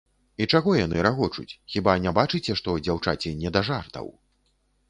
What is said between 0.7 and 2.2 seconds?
яны рагочуць, хіба не